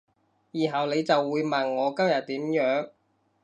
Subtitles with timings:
[0.51, 2.89] 然後你就會問我今日點樣